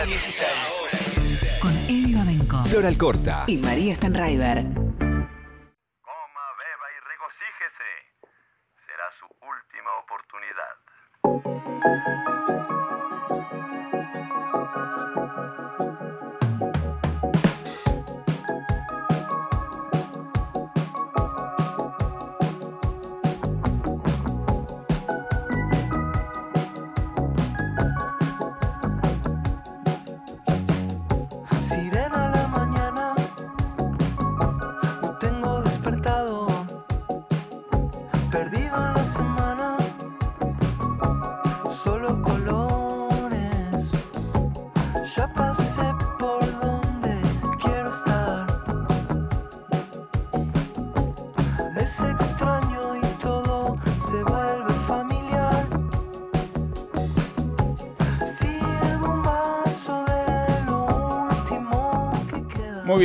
Hora 0.00 0.06
16. 0.06 0.46
Con 1.60 1.76
Eddie 1.86 2.16
Babenco 2.16 2.64
Flor 2.64 2.86
Alcorta. 2.86 3.44
y 3.46 3.58
María 3.58 3.94
Stanraiver. 3.94 4.79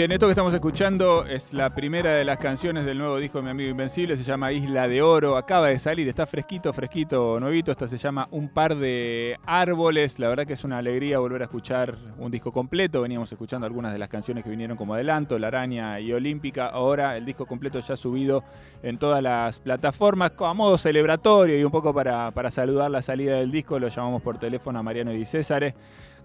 Bien, 0.07 0.11
esto 0.11 0.27
que 0.27 0.33
estamos 0.33 0.53
escuchando 0.53 1.25
es 1.25 1.51
la 1.51 1.73
primera 1.73 2.11
de 2.11 2.23
las 2.23 2.37
canciones 2.37 2.85
del 2.85 2.99
nuevo 2.99 3.17
disco 3.17 3.39
de 3.39 3.45
mi 3.45 3.49
amigo 3.49 3.71
Invencible, 3.71 4.15
se 4.15 4.23
llama 4.23 4.51
Isla 4.51 4.87
de 4.87 5.01
Oro, 5.01 5.35
acaba 5.35 5.69
de 5.69 5.79
salir, 5.79 6.07
está 6.07 6.27
fresquito, 6.27 6.71
fresquito, 6.73 7.39
nuevito, 7.39 7.71
esta 7.71 7.87
se 7.87 7.97
llama 7.97 8.27
Un 8.29 8.49
par 8.49 8.75
de 8.75 9.35
árboles, 9.47 10.19
la 10.19 10.27
verdad 10.27 10.45
que 10.45 10.53
es 10.53 10.63
una 10.63 10.77
alegría 10.77 11.17
volver 11.17 11.41
a 11.41 11.45
escuchar 11.45 11.97
un 12.19 12.29
disco 12.29 12.51
completo, 12.51 13.01
veníamos 13.01 13.31
escuchando 13.31 13.65
algunas 13.65 13.93
de 13.93 13.97
las 13.97 14.07
canciones 14.07 14.43
que 14.43 14.51
vinieron 14.51 14.77
como 14.77 14.93
adelanto, 14.93 15.39
La 15.39 15.47
Araña 15.47 15.99
y 15.99 16.13
Olímpica, 16.13 16.67
ahora 16.67 17.17
el 17.17 17.25
disco 17.25 17.47
completo 17.47 17.79
ya 17.79 17.97
subido 17.97 18.43
en 18.83 18.99
todas 18.99 19.23
las 19.23 19.57
plataformas, 19.57 20.33
a 20.37 20.53
modo 20.53 20.77
celebratorio 20.77 21.59
y 21.59 21.63
un 21.63 21.71
poco 21.71 21.95
para, 21.95 22.29
para 22.29 22.51
saludar 22.51 22.91
la 22.91 23.01
salida 23.01 23.37
del 23.37 23.49
disco, 23.49 23.79
lo 23.79 23.87
llamamos 23.87 24.21
por 24.21 24.37
teléfono 24.37 24.77
a 24.77 24.83
Mariano 24.83 25.09
Di 25.09 25.25
Césare 25.25 25.73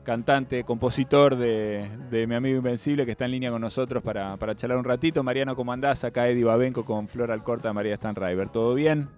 cantante, 0.02 0.64
compositor 0.64 1.36
de, 1.36 1.90
de 2.10 2.26
Mi 2.26 2.34
Amigo 2.34 2.58
Invencible, 2.58 3.04
que 3.04 3.12
está 3.12 3.26
en 3.26 3.32
línea 3.32 3.50
con 3.50 3.60
nosotros 3.60 4.02
para, 4.02 4.36
para 4.36 4.54
charlar 4.54 4.78
un 4.78 4.84
ratito. 4.84 5.22
Mariano, 5.22 5.54
¿cómo 5.56 5.72
andás? 5.72 6.04
Acá 6.04 6.28
Eddie 6.28 6.44
Babenco 6.44 6.84
con 6.84 7.08
Flor 7.08 7.30
Alcorta, 7.30 7.72
María 7.72 7.96
Stanriver. 7.96 8.48
¿Todo 8.48 8.74
bien? 8.74 9.08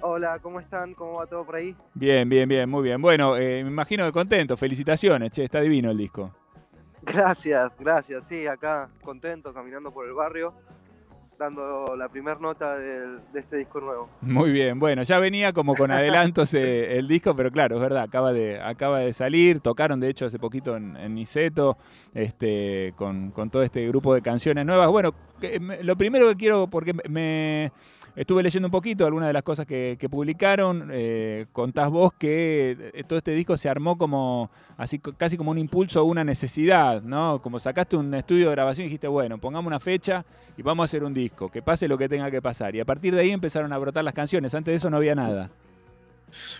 Hola, 0.00 0.38
¿cómo 0.40 0.60
están? 0.60 0.94
¿Cómo 0.94 1.14
va 1.14 1.26
todo 1.26 1.44
por 1.44 1.56
ahí? 1.56 1.74
Bien, 1.94 2.28
bien, 2.28 2.48
bien, 2.48 2.68
muy 2.68 2.82
bien. 2.82 3.00
Bueno, 3.00 3.36
eh, 3.36 3.64
me 3.64 3.70
imagino 3.70 4.04
que 4.04 4.12
contento. 4.12 4.56
Felicitaciones, 4.56 5.32
che, 5.32 5.44
está 5.44 5.60
divino 5.60 5.90
el 5.90 5.96
disco. 5.96 6.30
Gracias, 7.02 7.72
gracias. 7.78 8.26
Sí, 8.26 8.46
acá 8.46 8.90
contento, 9.02 9.54
caminando 9.54 9.92
por 9.92 10.06
el 10.06 10.12
barrio, 10.12 10.52
dando 11.38 11.94
la 11.96 12.08
primera 12.08 12.38
nota 12.40 12.78
de 12.78 13.18
este 13.34 13.58
disco 13.58 13.80
nuevo. 13.80 14.08
Muy 14.22 14.50
bien, 14.50 14.78
bueno, 14.78 15.02
ya 15.02 15.18
venía 15.18 15.52
como 15.52 15.74
con 15.74 15.90
adelantos 15.90 16.54
eh, 16.54 16.96
el 16.98 17.06
disco, 17.08 17.34
pero 17.36 17.50
claro, 17.50 17.76
es 17.76 17.82
verdad, 17.82 18.04
acaba 18.04 18.32
de, 18.32 18.60
acaba 18.60 19.00
de 19.00 19.12
salir, 19.12 19.60
tocaron 19.60 20.00
de 20.00 20.08
hecho 20.08 20.26
hace 20.26 20.38
poquito 20.38 20.76
en, 20.76 20.96
en 20.96 21.14
Niceto, 21.14 21.76
este, 22.14 22.94
con, 22.96 23.30
con 23.32 23.50
todo 23.50 23.62
este 23.62 23.86
grupo 23.88 24.14
de 24.14 24.22
canciones 24.22 24.64
nuevas. 24.64 24.88
Bueno, 24.88 25.12
que 25.40 25.60
me- 25.60 25.82
lo 25.84 25.96
primero 25.96 26.28
que 26.28 26.36
quiero, 26.36 26.66
porque 26.66 26.94
me- 27.08 27.70
estuve 28.16 28.42
leyendo 28.42 28.68
un 28.68 28.72
poquito 28.72 29.04
algunas 29.04 29.26
de 29.28 29.34
las 29.34 29.42
cosas 29.42 29.66
que, 29.66 29.96
que 30.00 30.08
publicaron, 30.08 30.88
eh, 30.90 31.44
contás 31.52 31.90
vos 31.90 32.14
que 32.14 32.90
eh, 32.94 33.04
todo 33.06 33.18
este 33.18 33.32
disco 33.32 33.58
se 33.58 33.68
armó 33.68 33.98
como, 33.98 34.50
así 34.78 34.98
casi 34.98 35.36
como 35.36 35.50
un 35.50 35.58
impulso, 35.58 36.02
una 36.06 36.24
necesidad, 36.24 37.02
¿no? 37.02 37.42
Como 37.42 37.58
sacaste 37.58 37.94
un 37.94 38.14
estudio 38.14 38.46
de 38.46 38.52
grabación 38.52 38.84
y 38.84 38.88
dijiste, 38.88 39.06
bueno, 39.06 39.36
pongamos 39.36 39.66
una 39.66 39.78
fecha 39.80 40.24
y 40.56 40.62
vamos 40.62 40.84
a 40.84 40.86
hacer 40.86 41.04
un 41.04 41.12
disco, 41.12 41.25
que 41.30 41.62
pase 41.62 41.88
lo 41.88 41.98
que 41.98 42.08
tenga 42.08 42.30
que 42.30 42.42
pasar. 42.42 42.74
Y 42.74 42.80
a 42.80 42.84
partir 42.84 43.14
de 43.14 43.22
ahí 43.22 43.30
empezaron 43.30 43.72
a 43.72 43.78
brotar 43.78 44.04
las 44.04 44.14
canciones, 44.14 44.54
antes 44.54 44.72
de 44.72 44.76
eso 44.76 44.90
no 44.90 44.96
había 44.96 45.14
nada. 45.14 45.50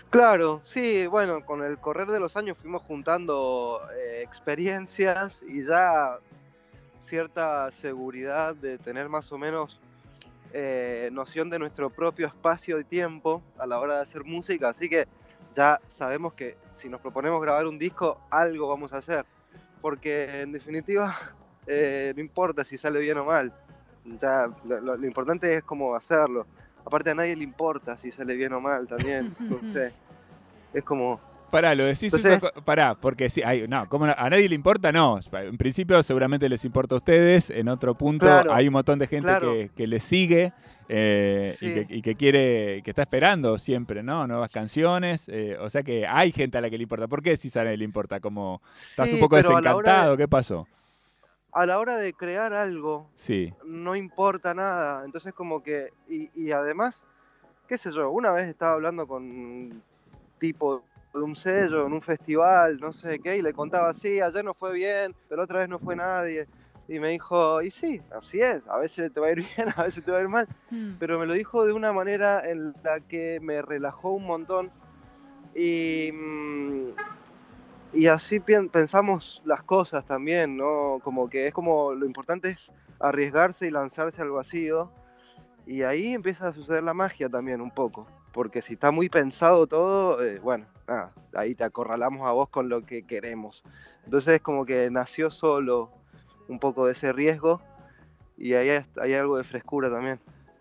Claro, 0.09 0.61
sí, 0.65 1.07
bueno, 1.07 1.45
con 1.45 1.63
el 1.63 1.77
correr 1.77 2.07
de 2.07 2.19
los 2.19 2.37
años 2.37 2.57
fuimos 2.57 2.81
juntando 2.83 3.79
eh, 3.95 4.21
experiencias 4.23 5.41
y 5.47 5.63
ya 5.65 6.17
cierta 7.01 7.69
seguridad 7.71 8.55
de 8.55 8.77
tener 8.77 9.09
más 9.09 9.31
o 9.31 9.37
menos 9.37 9.79
eh, 10.53 11.09
noción 11.11 11.49
de 11.49 11.59
nuestro 11.59 11.89
propio 11.89 12.27
espacio 12.27 12.79
y 12.79 12.83
tiempo 12.83 13.41
a 13.57 13.65
la 13.65 13.79
hora 13.79 13.95
de 13.97 14.01
hacer 14.01 14.23
música, 14.23 14.69
así 14.69 14.89
que 14.89 15.07
ya 15.55 15.79
sabemos 15.87 16.33
que 16.33 16.57
si 16.75 16.87
nos 16.89 17.01
proponemos 17.01 17.41
grabar 17.41 17.67
un 17.67 17.77
disco, 17.77 18.19
algo 18.29 18.67
vamos 18.67 18.93
a 18.93 18.97
hacer, 18.97 19.25
porque 19.81 20.41
en 20.41 20.51
definitiva 20.51 21.15
eh, 21.67 22.13
no 22.15 22.21
importa 22.21 22.63
si 22.63 22.77
sale 22.77 22.99
bien 22.99 23.17
o 23.17 23.25
mal, 23.25 23.53
ya 24.19 24.47
lo, 24.65 24.79
lo- 24.81 24.97
lo 24.97 25.07
importante 25.07 25.55
es 25.57 25.63
cómo 25.63 25.95
hacerlo. 25.95 26.45
Aparte 26.85 27.09
a 27.11 27.15
nadie 27.15 27.35
le 27.35 27.43
importa 27.43 27.97
si 27.97 28.11
sale 28.11 28.33
bien 28.35 28.53
o 28.53 28.61
mal 28.61 28.87
también, 28.87 29.33
no 29.39 29.59
sé. 29.71 29.91
Es 30.73 30.83
como, 30.83 31.19
Pará, 31.51 31.73
lo 31.75 31.85
decís 31.85 32.13
Entonces- 32.13 32.43
eso, 32.43 32.51
pará, 32.65 32.93
porque 32.95 33.29
sí, 33.29 33.41
hay, 33.41 33.67
no, 33.69 33.87
¿cómo 33.87 34.05
no? 34.05 34.13
a 34.17 34.29
nadie 34.29 34.49
le 34.49 34.55
importa, 34.55 34.91
no. 34.91 35.17
En 35.31 35.57
principio 35.57 36.03
seguramente 36.03 36.49
les 36.49 36.65
importa 36.65 36.95
a 36.95 36.97
ustedes, 36.97 37.49
en 37.49 37.69
otro 37.69 37.95
punto 37.95 38.25
Claro, 38.25 38.53
hay 38.53 38.67
un 38.67 38.73
montón 38.73 38.99
de 38.99 39.07
gente 39.07 39.29
claro. 39.29 39.53
que, 39.53 39.69
que 39.73 39.87
les 39.87 40.03
sigue 40.03 40.51
eh, 40.89 41.55
y, 41.61 41.73
que, 41.73 41.85
y 41.89 42.01
que 42.01 42.15
quiere, 42.15 42.81
que 42.83 42.91
está 42.91 43.03
esperando 43.03 43.57
siempre, 43.57 44.03
¿no? 44.03 44.27
Nuevas 44.27 44.49
canciones, 44.49 45.29
eh, 45.29 45.57
o 45.61 45.69
sea 45.69 45.83
que 45.83 46.05
hay 46.05 46.33
gente 46.33 46.57
a 46.57 46.61
la 46.61 46.69
que 46.69 46.77
le 46.77 46.83
importa. 46.83 47.07
¿Por 47.07 47.21
qué 47.23 47.37
si 47.37 47.49
a 47.57 47.63
nadie 47.63 47.77
le 47.77 47.85
importa? 47.85 48.19
Como, 48.19 48.61
¿Estás 48.89 49.11
un 49.13 49.19
poco 49.19 49.37
de- 49.37 49.43
desencantado? 49.43 50.17
¿Qué 50.17 50.27
pasó? 50.27 50.67
A 51.57 51.65
la 51.65 51.79
hora 51.79 51.97
de 51.97 52.13
crear 52.13 52.53
algo, 52.53 53.09
Sí, 53.15 53.51
no 53.65 53.95
importa 53.95 54.53
nada. 54.53 55.03
Entonces 55.03 55.33
como 55.33 55.63
que, 55.63 55.89
y, 56.07 56.29
y 56.39 56.51
además, 56.51 57.07
qué 57.67 57.79
sé 57.79 57.91
yo, 57.91 58.11
una 58.11 58.31
vez 58.31 58.47
estaba 58.47 58.73
hablando 58.73 59.07
con 59.07 59.23
un 59.23 59.81
tipo 60.37 60.83
de 61.15 61.19
un 61.19 61.35
sello 61.35 61.87
en 61.87 61.93
un 61.93 62.01
festival, 62.03 62.79
no 62.79 62.93
sé 62.93 63.17
qué, 63.17 63.37
y 63.37 63.41
le 63.41 63.53
contaba, 63.53 63.91
sí, 63.95 64.21
ayer 64.21 64.45
no 64.45 64.53
fue 64.53 64.71
bien, 64.73 65.15
pero 65.27 65.43
otra 65.43 65.61
vez 65.61 65.69
no 65.69 65.79
fue 65.79 65.95
nadie. 65.95 66.47
Y 66.87 66.99
me 66.99 67.09
dijo, 67.09 67.59
y 67.63 67.71
sí, 67.71 67.99
así 68.11 68.39
es, 68.39 68.61
a 68.67 68.77
veces 68.77 69.11
te 69.11 69.19
va 69.19 69.25
a 69.27 69.31
ir 69.31 69.37
bien, 69.57 69.73
a 69.75 69.83
veces 69.83 70.05
te 70.05 70.11
va 70.11 70.19
a 70.19 70.21
ir 70.21 70.29
mal. 70.29 70.47
Pero 70.99 71.17
me 71.17 71.25
lo 71.25 71.33
dijo 71.33 71.65
de 71.65 71.73
una 71.73 71.91
manera 71.91 72.47
en 72.47 72.73
la 72.83 72.99
que 72.99 73.39
me 73.41 73.63
relajó 73.63 74.11
un 74.11 74.25
montón. 74.25 74.69
Y, 75.55 76.11
mm, 76.13 76.89
y 77.97 78.07
así 78.07 78.39
pensamos 78.39 79.41
las 79.43 79.63
cosas 79.63 80.05
también, 80.05 80.55
¿no? 80.55 80.99
Como 81.03 81.29
que 81.29 81.47
es 81.47 81.53
como 81.53 81.93
lo 81.93 82.05
importante 82.05 82.51
es 82.51 82.71
arriesgarse 82.99 83.65
y 83.65 83.71
lanzarse 83.71 84.21
al 84.21 84.29
vacío. 84.29 84.91
Y 85.65 85.81
ahí 85.81 86.13
empieza 86.13 86.47
a 86.47 86.53
suceder 86.53 86.83
la 86.83 86.93
magia 86.93 87.27
también 87.27 87.59
un 87.59 87.71
poco. 87.71 88.07
Porque 88.33 88.61
si 88.61 88.73
está 88.73 88.91
muy 88.91 89.09
pensado 89.09 89.65
todo, 89.65 90.23
eh, 90.23 90.37
bueno, 90.37 90.67
ahí 91.33 91.55
te 91.55 91.63
acorralamos 91.63 92.27
a 92.27 92.33
vos 92.33 92.49
con 92.49 92.69
lo 92.69 92.85
que 92.85 93.01
queremos. 93.01 93.63
Entonces 94.05 94.35
es 94.35 94.41
como 94.41 94.63
que 94.63 94.91
nació 94.91 95.31
solo 95.31 95.91
un 96.47 96.59
poco 96.59 96.85
de 96.85 96.91
ese 96.91 97.11
riesgo 97.11 97.61
y 98.37 98.53
ahí 98.53 98.69
hay 99.01 99.13
algo 99.15 99.37
de 99.37 99.43
frescura 99.43 99.89
también. 99.89 100.19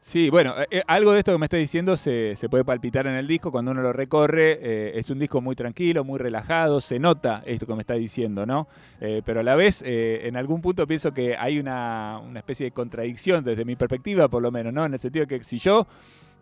Sí, 0.08 0.30
bueno, 0.30 0.54
eh, 0.56 0.66
eh, 0.70 0.82
algo 0.86 1.10
de 1.10 1.18
esto 1.18 1.32
que 1.32 1.38
me 1.38 1.46
está 1.46 1.56
diciendo 1.56 1.96
se, 1.96 2.36
se 2.36 2.48
puede 2.48 2.64
palpitar 2.64 3.08
en 3.08 3.14
el 3.14 3.26
disco 3.26 3.50
cuando 3.50 3.72
uno 3.72 3.82
lo 3.82 3.92
recorre. 3.92 4.56
eh, 4.62 4.92
es 4.94 5.10
un 5.10 5.18
disco 5.18 5.40
muy 5.40 5.56
tranquilo, 5.56 6.04
muy 6.04 6.20
relajado, 6.20 6.80
se 6.80 7.00
nota 7.00 7.42
esto 7.44 7.66
que 7.66 7.74
me 7.74 7.80
está 7.80 7.94
diciendo, 7.94 8.46
¿no? 8.46 8.68
Pero 9.00 9.40
a 9.40 9.42
la 9.42 9.56
vez, 9.56 9.82
en 9.84 10.36
algún 10.36 10.60
punto 10.60 10.86
pienso 10.86 11.12
que 11.12 11.36
hay 11.36 11.58
una, 11.58 12.20
una 12.24 12.38
especie 12.38 12.66
de 12.66 12.70
contradicción 12.70 13.42
desde 13.42 13.64
mi 13.64 13.74
perspectiva, 13.74 14.28
por 14.28 14.42
lo 14.42 14.52
menos, 14.52 14.72
¿no? 14.72 14.86
En 14.86 14.94
el 14.94 15.00
sentido 15.00 15.26
de 15.26 15.38
que 15.38 15.44
si 15.44 15.58
yo 15.58 15.88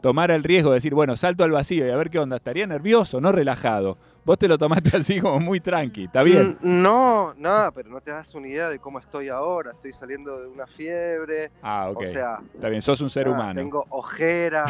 tomara 0.03 0.35
el 0.35 0.45
riesgo 0.45 0.69
de 0.69 0.75
decir, 0.75 0.93
bueno, 0.93 1.17
salto 1.17 1.43
al 1.43 1.51
vacío 1.51 1.87
y 1.87 1.91
a 1.91 1.97
ver 1.97 2.11
qué 2.11 2.19
onda, 2.19 2.37
estaría 2.37 2.67
nervioso, 2.67 3.19
no 3.23 3.33
relajado. 3.33 3.97
Vos 4.25 4.39
te 4.39 4.49
lo 4.49 4.57
tomaste 4.57 4.91
así 4.97 5.21
como 5.21 5.39
muy 5.41 5.61
tranqui, 5.61 6.05
¿está 6.05 6.23
bien? 6.23 6.57
Mm, 6.61 6.83
No, 6.83 7.35
nada, 7.37 7.71
pero 7.73 7.91
no 7.91 8.01
te 8.01 8.11
das 8.11 8.35
una 8.35 8.49
idea 8.49 8.69
de 8.71 8.79
cómo 8.79 8.99
estoy 8.99 9.29
ahora. 9.29 9.73
Estoy 9.73 9.93
saliendo 9.93 10.41
de 10.41 10.49
una 10.49 10.67
fiebre. 10.67 11.51
Ah, 11.63 11.89
ok. 11.91 12.01
O 12.03 12.07
sea, 12.13 12.39
Está 12.55 12.69
bien, 12.69 12.81
sos 12.83 13.01
un 13.01 13.11
ser 13.11 13.27
nada, 13.27 13.37
humano. 13.39 13.61
Tengo 13.61 13.85
ojera. 13.91 14.65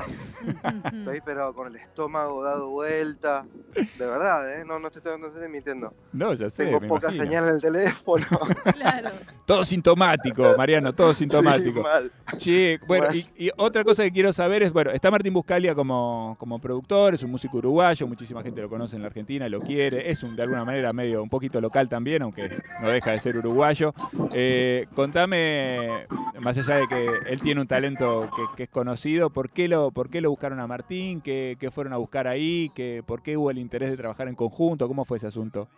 estoy 0.93 1.21
pero 1.25 1.55
con 1.55 1.69
el 1.69 1.77
estómago 1.77 2.43
dado 2.43 2.69
vuelta. 2.71 3.45
De 3.75 4.07
verdad, 4.07 4.61
¿eh? 4.61 4.65
No, 4.65 4.79
no 4.79 4.91
te 4.91 4.99
estoy, 4.99 5.19
no 5.21 5.29
estoy 5.29 5.49
mintiendo. 5.49 5.93
No, 6.13 6.35
ya 6.35 6.51
sé, 6.51 6.65
Tengo 6.67 6.81
me 6.81 6.89
poca 6.89 7.07
imagino. 7.09 7.25
señal 7.25 7.49
en 7.49 7.55
el 7.57 7.61
teléfono. 7.61 8.27
Claro. 8.75 9.11
Todo 9.47 9.65
sintomático, 9.65 10.55
Mariano, 10.57 10.93
todo 10.93 11.15
sintomático. 11.15 11.81
Sí, 11.81 11.83
mal. 11.83 12.13
Che, 12.39 12.81
bueno, 12.87 13.07
y 13.13 13.51
otra 13.57 13.85
cosa 13.85 14.03
que 14.03 14.11
quiero 14.11 14.33
saber 14.33 14.63
es, 14.63 14.73
bueno, 14.73 14.91
está 14.91 15.11
Martín 15.11 15.33
Buscalia 15.33 15.75
como, 15.75 16.37
como 16.39 16.59
productor, 16.59 17.15
es 17.15 17.23
un 17.23 17.31
músico 17.31 17.59
uruguayo, 17.59 18.07
muchísima 18.07 18.43
gente 18.43 18.61
lo 18.61 18.69
conoce 18.69 18.97
en 18.97 19.03
la 19.03 19.09
Argentina, 19.09 19.44
Lo 19.49 19.61
quiere, 19.61 20.11
es 20.11 20.23
un, 20.23 20.37
de 20.37 20.43
alguna 20.43 20.65
manera 20.65 20.93
medio 20.93 21.23
un 21.23 21.29
poquito 21.29 21.61
local 21.61 21.89
también, 21.89 22.23
aunque 22.23 22.63
no 22.81 22.89
deja 22.89 23.13
de 23.13 23.19
ser 23.19 23.37
uruguayo. 23.37 23.95
Eh, 24.33 24.87
contame, 24.95 26.07
más 26.41 26.59
allá 26.59 26.77
de 26.77 26.89
que 26.89 27.07
él 27.27 27.41
tiene 27.41 27.61
un 27.61 27.67
talento 27.67 28.29
que, 28.37 28.43
que 28.57 28.63
es 28.65 28.69
conocido, 28.69 29.31
¿por 29.31 29.51
qué, 29.51 29.69
lo, 29.69 29.91
¿por 29.91 30.11
qué 30.11 30.21
lo 30.21 30.31
buscaron 30.31 30.61
a 30.61 30.67
Martín? 30.67 31.21
¿Qué, 31.21 31.57
qué 31.59 31.71
fueron 31.71 31.93
a 31.93 31.97
buscar 31.97 32.27
ahí? 32.27 32.71
¿Qué, 32.75 33.03
¿Por 33.07 33.23
qué 33.23 33.37
hubo 33.37 33.51
el 33.51 33.59
interés 33.59 33.91
de 33.91 33.97
trabajar 33.97 34.29
en 34.29 34.35
conjunto? 34.35 34.89
¿Cómo 34.89 35.05
fue 35.05 35.19
ese 35.19 35.27
asunto? 35.27 35.69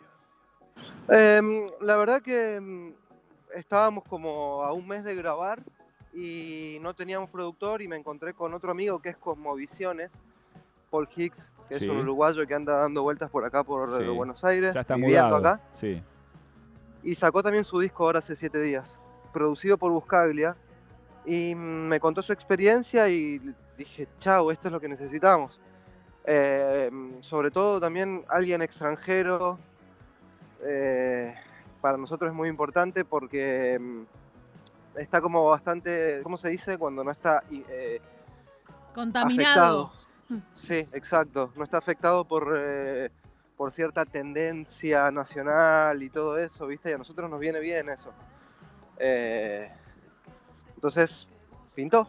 Em, 1.09 1.69
la 1.81 1.97
verdad 1.97 2.23
que 2.23 2.57
em, 2.57 2.93
estábamos 3.55 4.05
como 4.05 4.63
a 4.63 4.73
un 4.73 4.87
mes 4.87 5.05
de 5.05 5.15
grabar 5.15 5.63
y 6.13 6.79
no 6.81 6.95
teníamos 6.95 7.31
productor 7.31 7.83
y 7.83 7.89
me 7.89 7.97
encontré 7.97 8.35
con 8.35 8.55
otro 8.55 8.71
amigo 8.71 9.01
que 9.01 9.11
es 9.11 9.17
Cosmovisiones, 9.17 10.13
Paul 10.91 11.09
Hicks, 11.15 11.51
que 11.69 11.79
Sí. 11.79 11.85
es 11.85 11.91
un 11.91 11.99
uruguayo 11.99 12.47
que 12.47 12.55
anda 12.55 12.77
dando 12.79 13.03
vueltas 13.03 13.31
por 13.31 13.45
acá 13.45 13.63
por 13.65 13.97
Sí. 13.99 14.05
Buenos 14.09 14.45
Aires, 14.45 14.75
Ya 14.75 14.81
está 14.81 14.95
viviendo 14.95 15.27
mudado. 15.29 15.37
acá. 15.37 15.61
Sí, 15.75 16.03
Y 17.03 17.15
sacó 17.15 17.43
también 17.43 17.63
su 17.65 17.79
disco 17.79 18.05
ahora 18.05 18.19
hace 18.19 18.35
siete 18.35 18.61
días, 18.61 18.99
producido 19.33 19.79
por 19.79 19.93
Buscaglia. 19.93 20.57
Y 21.25 21.55
me 21.57 21.99
contó 22.01 22.23
su 22.23 22.33
experiencia 22.33 23.09
y 23.09 23.41
dije, 23.79 24.07
chao, 24.21 24.51
esto 24.53 24.69
es 24.69 24.73
lo 24.73 24.81
que 24.81 24.89
necesitamos. 24.89 25.59
Eh, 26.25 26.91
sobre 27.21 27.51
todo 27.53 27.81
también 27.81 28.25
alguien 28.29 28.63
extranjero. 28.63 29.59
eh, 30.65 31.35
para 31.81 31.99
nosotros 31.99 32.31
es 32.31 32.35
muy 32.35 32.49
importante 32.49 33.05
porque 33.05 33.79
mm, 33.79 34.99
está 34.99 35.21
como 35.21 35.49
bastante, 35.49 36.21
¿cómo 36.25 36.37
se 36.39 36.49
dice? 36.49 36.77
Cuando 36.79 37.05
no 37.05 37.11
está 37.13 37.45
eh, 37.51 38.01
Contaminado. 38.95 39.93
Sí, 40.55 40.87
exacto. 40.93 41.52
No 41.56 41.64
está 41.64 41.78
afectado 41.78 42.25
por, 42.25 42.55
eh, 42.56 43.11
por 43.56 43.73
cierta 43.73 44.05
tendencia 44.05 45.11
nacional 45.11 46.02
y 46.02 46.11
todo 46.11 46.38
eso, 46.38 46.67
¿viste? 46.67 46.90
Y 46.90 46.94
a 46.94 46.99
nosotros 46.99 47.31
nos 47.31 47.40
viene 47.40 47.61
bien 47.61 47.88
eso. 47.88 48.12
Eh, 48.99 49.70
entonces, 50.75 51.28
pintó. 51.75 52.08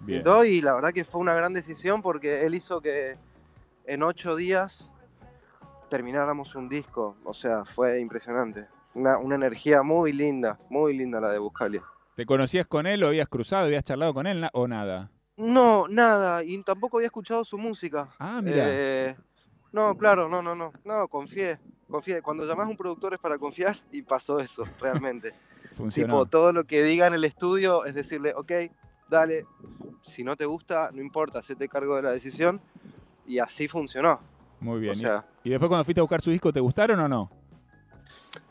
bien. 0.00 0.22
Pintó 0.22 0.44
y 0.44 0.60
la 0.60 0.74
verdad 0.74 0.92
que 0.92 1.04
fue 1.04 1.20
una 1.20 1.34
gran 1.34 1.52
decisión 1.52 2.02
porque 2.02 2.44
él 2.46 2.54
hizo 2.54 2.80
que 2.80 3.16
en 3.86 4.02
ocho 4.02 4.36
días 4.36 4.90
termináramos 5.90 6.54
un 6.54 6.68
disco. 6.68 7.16
O 7.24 7.34
sea, 7.34 7.64
fue 7.64 8.00
impresionante. 8.00 8.66
Una, 8.94 9.18
una 9.18 9.34
energía 9.34 9.82
muy 9.82 10.12
linda, 10.12 10.58
muy 10.70 10.96
linda 10.96 11.20
la 11.20 11.30
de 11.30 11.38
Buscalia. 11.38 11.82
¿Te 12.14 12.26
conocías 12.26 12.66
con 12.66 12.86
él, 12.86 13.00
lo 13.00 13.08
habías 13.08 13.26
cruzado, 13.26 13.64
habías 13.64 13.82
charlado 13.82 14.14
con 14.14 14.28
él 14.28 14.48
o 14.52 14.68
nada? 14.68 15.10
No, 15.36 15.88
nada, 15.88 16.44
y 16.44 16.62
tampoco 16.62 16.98
había 16.98 17.06
escuchado 17.06 17.44
su 17.44 17.58
música. 17.58 18.08
Ah, 18.18 18.40
mira. 18.42 18.66
Eh, 18.68 19.16
no, 19.72 19.96
claro, 19.96 20.28
no, 20.28 20.42
no, 20.42 20.54
no, 20.54 20.72
no, 20.84 21.08
confié, 21.08 21.58
confié. 21.88 22.22
Cuando 22.22 22.46
llamás 22.46 22.66
a 22.66 22.70
un 22.70 22.76
productor 22.76 23.14
es 23.14 23.20
para 23.20 23.38
confiar 23.38 23.76
y 23.90 24.02
pasó 24.02 24.38
eso, 24.38 24.64
realmente. 24.80 25.34
Funcionó. 25.76 26.06
tipo, 26.06 26.26
todo 26.26 26.52
lo 26.52 26.64
que 26.64 26.84
diga 26.84 27.08
en 27.08 27.14
el 27.14 27.24
estudio 27.24 27.84
es 27.84 27.96
decirle, 27.96 28.32
ok, 28.34 28.52
dale, 29.08 29.44
si 30.02 30.22
no 30.22 30.36
te 30.36 30.44
gusta, 30.44 30.90
no 30.92 31.02
importa, 31.02 31.40
te 31.40 31.68
cargo 31.68 31.96
de 31.96 32.02
la 32.02 32.12
decisión. 32.12 32.60
Y 33.26 33.38
así 33.38 33.66
funcionó. 33.66 34.20
Muy 34.60 34.80
bien. 34.80 34.92
O 34.92 34.94
Y- 34.94 35.00
sea, 35.00 35.24
¿Y 35.42 35.50
después 35.50 35.68
cuando 35.68 35.84
fuiste 35.84 36.00
a 36.00 36.04
buscar 36.04 36.20
su 36.22 36.30
disco, 36.30 36.52
te 36.52 36.60
gustaron 36.60 37.00
o 37.00 37.08
no? 37.08 37.30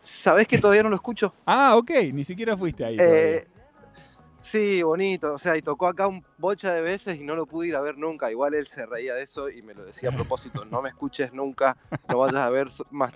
¿sabés 0.01 0.47
que 0.47 0.57
todavía 0.57 0.83
no 0.83 0.89
lo 0.89 0.95
escucho? 0.95 1.33
Ah, 1.45 1.75
ok, 1.75 1.91
ni 2.13 2.23
siquiera 2.23 2.55
fuiste 2.57 2.83
ahí. 2.85 2.97
Eh, 2.99 3.47
sí, 4.43 4.83
bonito, 4.83 5.33
o 5.33 5.37
sea, 5.39 5.57
y 5.57 5.61
tocó 5.61 5.87
acá 5.87 6.07
un 6.07 6.23
bocha 6.37 6.71
de 6.73 6.81
veces 6.81 7.19
y 7.19 7.23
no 7.23 7.35
lo 7.35 7.45
pude 7.45 7.69
ir 7.69 7.75
a 7.75 7.81
ver 7.81 7.97
nunca. 7.97 8.29
Igual 8.29 8.53
él 8.53 8.67
se 8.67 8.85
reía 8.85 9.15
de 9.15 9.23
eso 9.23 9.49
y 9.49 9.61
me 9.63 9.73
lo 9.73 9.83
decía 9.85 10.09
a 10.09 10.11
propósito, 10.11 10.63
no 10.65 10.81
me 10.81 10.89
escuches 10.89 11.33
nunca, 11.33 11.75
no 12.09 12.19
vayas 12.19 12.41
a 12.45 12.49
ver, 12.49 12.67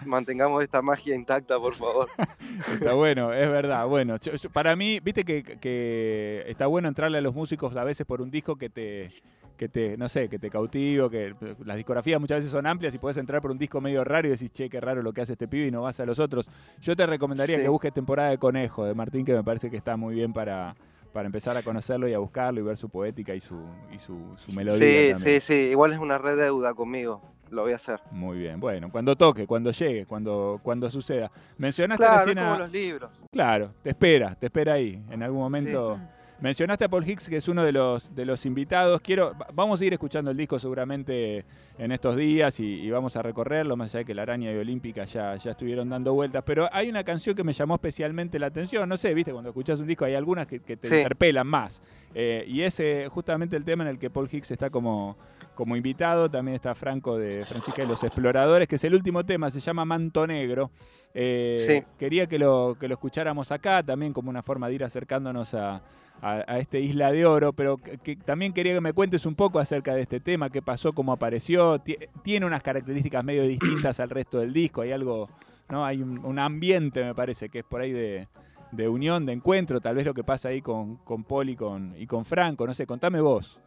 mantengamos 0.06 0.64
esta 0.64 0.82
magia 0.82 1.16
intacta, 1.16 1.60
por 1.60 1.74
favor. 1.76 2.08
Está 2.74 2.94
bueno, 2.94 3.34
es 3.34 3.50
verdad. 3.50 3.86
Bueno, 3.88 4.18
yo- 4.18 4.34
yo- 4.34 4.50
para 4.50 4.76
mí, 4.76 5.00
viste 5.02 5.24
que, 5.24 5.44
que 5.44 6.44
está 6.48 6.66
bueno 6.68 6.88
entrarle 6.88 7.18
a 7.18 7.22
los 7.22 7.34
músicos 7.36 7.76
a 7.76 7.84
veces 7.84 8.06
por 8.06 8.22
un 8.22 8.32
disco 8.32 8.56
que 8.56 8.70
te, 8.70 9.12
que 9.58 9.68
te, 9.70 9.98
no 9.98 10.08
sé, 10.10 10.30
que 10.30 10.40
te 10.40 10.50
cautivo, 10.50 11.10
que 11.10 11.34
las 11.66 11.76
discografías 11.78 12.20
muchas 12.20 12.38
veces 12.38 12.52
son 12.52 12.66
amplias 12.66 12.94
y 12.96 12.98
puedes 13.00 13.18
entrar 13.18 13.42
por 13.42 13.52
un 13.52 13.58
disco 13.58 13.82
medio 13.82 14.04
raro 14.04 14.28
y 14.28 14.32
decís, 14.32 14.52
che, 14.52 14.70
qué 14.70 14.80
raro 14.80 15.02
lo 15.02 15.14
que 15.14 15.22
hace 15.22 15.34
este 15.34 15.48
pibe 15.48 15.68
y 15.68 15.72
no 15.72 15.82
vas 15.82 16.00
a 16.00 16.06
los 16.06 16.20
otros. 16.20 16.50
Yo 16.80 16.96
te 16.96 17.06
recomendaría 17.06 17.58
Sí. 17.58 17.64
que 17.64 17.70
busques 17.70 17.94
temporada 17.94 18.30
de 18.30 18.38
Conejo 18.38 18.86
de 18.86 18.94
Martín, 18.94 19.26
que 19.26 19.34
me 19.34 19.44
parece 19.44 19.70
que 19.70 19.78
está 19.78 19.98
muy 19.98 20.16
bien 20.16 20.32
para, 20.34 20.76
para 21.14 21.26
empezar 21.26 21.58
a 21.58 21.64
conocerlo 21.64 22.08
y 22.08 22.14
a 22.14 22.20
buscarlo 22.20 22.60
y 22.60 22.64
ver 22.64 22.78
su 22.78 22.90
poética 22.90 23.34
y 23.34 23.40
su, 23.40 23.56
y 23.94 24.00
su, 24.00 24.18
su 24.38 24.52
melodía. 24.52 25.08
Sí, 25.08 25.14
también. 25.14 25.42
sí, 25.42 25.54
sí, 25.54 25.60
igual 25.70 25.94
es 25.94 26.00
una 26.00 26.18
red 26.18 26.38
deuda 26.38 26.74
conmigo, 26.74 27.22
lo 27.50 27.64
voy 27.64 27.74
a 27.74 27.78
hacer. 27.78 28.00
Muy 28.12 28.38
bien, 28.38 28.60
bueno, 28.60 28.90
cuando 28.92 29.16
toque, 29.16 29.48
cuando 29.48 29.72
llegue, 29.72 30.06
cuando, 30.06 30.60
cuando 30.62 30.90
suceda. 30.92 31.32
Mencionaste 31.58 32.04
Claro, 32.04 32.18
recién 32.20 32.38
como 32.38 32.54
a... 32.54 32.60
los 32.60 32.72
libros. 32.72 33.12
Claro, 33.32 33.72
te 33.82 33.90
espera, 33.90 34.36
te 34.36 34.48
espera 34.48 34.74
ahí. 34.74 35.02
En 35.10 35.24
algún 35.24 35.40
momento. 35.40 36.00
Mencionaste 36.40 36.86
a 36.86 36.88
Paul 36.88 37.04
Hicks, 37.10 37.30
que 37.30 37.38
es 37.38 37.48
uno 37.48 37.64
de 37.64 37.72
los, 37.72 38.14
de 38.14 38.24
los 38.24 38.46
invitados. 38.46 39.02
Quiero, 39.02 39.34
va- 39.36 39.48
vamos 39.56 39.82
a 39.82 39.86
ir 39.86 39.94
escuchando 39.94 40.30
el 40.30 40.38
disco 40.38 40.60
seguramente 40.60 41.44
en 41.80 41.92
estos 41.92 42.16
días 42.16 42.60
y, 42.60 42.66
y 42.82 42.92
vamos 42.92 43.16
a 43.16 43.24
recorrerlo, 43.24 43.76
más 43.76 43.90
allá 43.90 44.00
de 44.00 44.06
que 44.06 44.14
la 44.14 44.22
araña 44.22 44.52
y 44.52 44.56
Olímpica 44.58 45.06
ya, 45.06 45.36
ya 45.38 45.52
estuvieron 45.52 45.90
dando 45.90 46.14
vueltas. 46.14 46.44
Pero 46.46 46.70
hay 46.72 46.90
una 46.90 47.04
canción 47.04 47.36
que 47.36 47.44
me 47.44 47.54
llamó 47.54 47.74
especialmente 47.76 48.38
la 48.38 48.48
atención. 48.48 48.88
No 48.88 48.98
sé, 48.98 49.16
viste, 49.16 49.32
cuando 49.32 49.50
escuchas 49.50 49.80
un 49.80 49.88
disco 49.88 50.06
hay 50.06 50.14
algunas 50.14 50.46
que, 50.46 50.60
que 50.60 50.78
te 50.78 50.88
Sí. 50.90 50.96
interpelan 50.98 51.48
más. 51.48 51.82
Eh, 52.14 52.46
y 52.48 52.62
es 52.62 52.80
eh, 52.82 53.08
justamente 53.10 53.56
el 53.56 53.66
tema 53.66 53.84
en 53.86 53.90
el 53.90 53.98
que 53.98 54.12
Paul 54.12 54.30
Hicks 54.32 54.52
está 54.52 54.70
como, 54.70 55.18
como 55.58 55.76
invitado. 55.76 56.30
También 56.30 56.56
está 56.56 56.74
Franco 56.76 57.18
de 57.18 57.44
Francisca 57.46 57.84
y 57.84 57.88
los 57.88 58.02
Exploradores, 58.04 58.68
que 58.68 58.76
es 58.76 58.84
el 58.86 58.94
último 58.94 59.26
tema, 59.26 59.52
se 59.52 59.60
llama 59.60 59.84
Manto 59.84 60.26
Negro. 60.26 60.72
Eh, 61.14 61.56
Sí. 61.68 61.84
Quería 62.00 62.28
que 62.28 62.40
lo, 62.40 62.78
que 62.80 62.88
lo 62.88 62.94
escucháramos 62.94 63.52
acá, 63.52 63.84
también 63.84 64.14
como 64.14 64.30
una 64.30 64.44
forma 64.44 64.70
de 64.70 64.76
ir 64.76 64.84
acercándonos 64.84 65.54
a, 65.56 65.82
a, 66.22 66.44
a 66.48 66.60
este 66.60 66.80
Isla 66.80 67.12
de 67.12 67.26
Oro, 67.26 67.52
pero 67.54 67.78
que, 67.78 67.98
que 67.98 68.16
también 68.16 68.54
quería 68.54 68.74
que 68.76 68.82
me 68.82 68.94
cuentes 68.94 69.26
un 69.26 69.36
poco 69.36 69.60
acerca 69.60 69.96
de 69.96 70.04
este 70.04 70.20
tema, 70.20 70.50
qué 70.50 70.62
pasó, 70.62 70.94
cómo 70.94 71.12
apareció. 71.12 71.80
Tie- 71.84 72.08
Tiene 72.24 72.46
unas 72.46 72.62
características 72.62 73.24
medio 73.26 73.44
distintas 73.44 74.00
al 74.00 74.10
resto 74.12 74.40
del 74.40 74.54
disco, 74.54 74.82
hay 74.82 74.92
algo, 74.92 75.28
¿no? 75.70 75.84
Hay 75.86 76.02
un, 76.02 76.24
un 76.24 76.38
ambiente, 76.40 77.04
me 77.04 77.16
parece, 77.16 77.50
que 77.50 77.60
es 77.60 77.66
por 77.66 77.82
ahí 77.82 77.92
de, 77.92 78.28
de 78.72 78.88
unión, 78.88 79.26
de 79.26 79.34
encuentro, 79.34 79.82
tal 79.82 79.96
vez 79.96 80.06
lo 80.06 80.14
que 80.14 80.24
pasa 80.24 80.50
ahí 80.50 80.62
con, 80.62 80.98
con 80.98 81.24
Paul 81.24 81.50
y 81.50 81.56
con, 81.56 81.96
y 81.98 82.06
con 82.06 82.26
Franco, 82.26 82.66
no 82.68 82.74
sé, 82.74 82.86
contame 82.86 83.22
vos. 83.22 83.60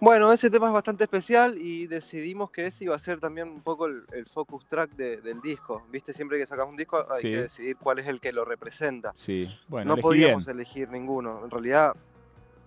Bueno, 0.00 0.32
ese 0.32 0.50
tema 0.50 0.66
es 0.66 0.72
bastante 0.72 1.04
especial 1.04 1.56
y 1.56 1.86
decidimos 1.86 2.50
que 2.50 2.66
ese 2.66 2.84
iba 2.84 2.96
a 2.96 2.98
ser 2.98 3.20
también 3.20 3.48
un 3.48 3.60
poco 3.62 3.86
el, 3.86 4.02
el 4.12 4.26
focus 4.26 4.66
track 4.66 4.90
de- 4.96 5.20
del 5.20 5.40
disco. 5.40 5.84
Viste, 5.90 6.12
siempre 6.12 6.38
que 6.38 6.46
sacamos 6.46 6.70
un 6.72 6.76
disco 6.76 7.04
hay 7.08 7.22
Sí. 7.22 7.30
que 7.30 7.42
decidir 7.42 7.76
cuál 7.76 8.00
es 8.00 8.08
el 8.08 8.20
que 8.20 8.32
lo 8.32 8.44
representa. 8.44 9.12
Sí, 9.14 9.48
bueno, 9.68 9.86
no 9.88 9.92
elegí 9.94 10.02
podíamos 10.02 10.46
bien. 10.46 10.56
elegir 10.56 10.88
ninguno. 10.90 11.44
En 11.44 11.50
realidad, 11.50 11.94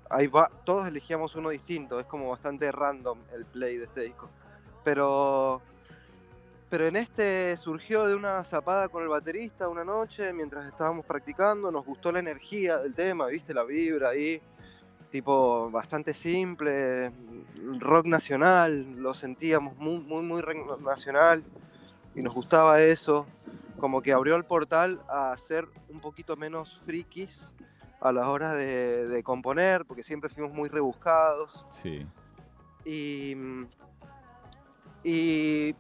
ahí 0.10 0.28
va, 0.28 0.50
todos 0.64 0.88
elegíamos 0.88 1.36
uno 1.36 1.50
distinto. 1.50 2.00
Es 2.00 2.06
como 2.06 2.30
bastante 2.30 2.72
random 2.72 3.20
el 3.34 3.44
play 3.46 3.78
de 3.78 3.84
este 3.86 4.02
disco. 4.02 4.30
Pero, 4.86 5.62
pero 6.70 6.88
en 6.88 6.96
este 6.96 7.58
surgió 7.58 8.06
de 8.08 8.16
una 8.16 8.46
zapada 8.46 8.88
con 8.88 9.04
el 9.04 9.10
baterista 9.10 9.68
una 9.68 9.84
noche 9.84 10.32
mientras 10.32 10.66
estábamos 10.68 11.06
practicando. 11.06 11.70
Nos 11.70 11.86
gustó 11.86 12.14
la 12.14 12.20
energía 12.20 12.78
del 12.78 12.94
tema, 12.94 13.28
viste 13.28 13.54
la 13.54 13.64
vibra 13.64 14.10
ahí. 14.12 14.42
Tipo 15.16 15.72
bastante 15.72 16.14
simple, 16.14 17.10
rock 17.80 18.06
nacional, 18.06 19.02
lo 19.02 19.14
sentíamos 19.14 19.78
muy, 19.78 20.00
muy, 20.00 20.22
muy 20.24 20.42
rock 20.42 20.82
nacional 20.82 21.42
y 22.14 22.22
nos 22.22 22.34
gustaba 22.34 22.82
eso 22.82 23.26
como 23.80 24.02
que 24.02 24.12
abrió 24.12 24.36
el 24.36 24.44
portal 24.44 25.02
a 25.08 25.34
ser 25.38 25.70
un 25.88 26.02
poquito 26.02 26.36
menos 26.36 26.82
frikis 26.86 27.54
a 28.02 28.12
la 28.12 28.30
hora 28.30 28.56
de, 28.56 29.08
de 29.08 29.24
componer, 29.24 29.86
porque 29.86 30.04
siempre 30.04 30.30
fuimos 30.30 30.52
muy 30.52 30.68
rebuscados. 30.68 31.66
Sí, 31.70 32.06
Y, 32.84 33.38
y 35.06 35.74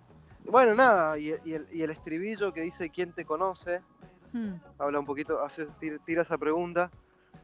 bueno, 0.49 0.75
nada, 0.75 1.19
y, 1.19 1.35
y 1.43 1.55
el, 1.55 1.67
y 1.73 1.81
el 1.81 1.89
estribillo 1.89 2.53
que 2.53 2.61
dice 2.61 2.89
¿Quién 2.89 3.11
te 3.11 3.25
conoce? 3.25 3.81
Mm. 4.31 4.53
Habla 4.79 4.97
un 5.01 5.05
poquito, 5.05 5.43
hace, 5.43 5.65
tira, 5.77 5.97
tira 6.05 6.21
esa 6.21 6.37
pregunta. 6.37 6.89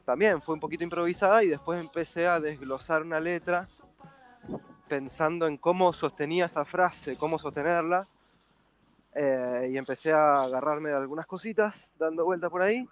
También 0.05 0.41
fue 0.41 0.55
un 0.55 0.59
poquito 0.59 0.83
improvisada 0.83 1.43
y 1.43 1.49
después 1.49 1.79
empecé 1.79 2.27
a 2.27 2.39
desglosar 2.39 3.01
una 3.03 3.19
letra 3.19 3.67
pensando 4.87 5.47
en 5.47 5.57
cómo 5.57 5.93
sostenía 5.93 6.45
esa 6.45 6.65
frase, 6.65 7.17
cómo 7.17 7.39
sostenerla. 7.39 8.07
eh, 9.13 9.69
y 9.71 9.77
empecé 9.77 10.13
a 10.13 10.43
agarrarme 10.43 10.89
de 10.89 10.95
algunas 10.95 11.25
cositas, 11.25 11.91
dando 11.99 12.25
vueltas 12.25 12.49
por 12.49 12.61
ahí. 12.61 12.87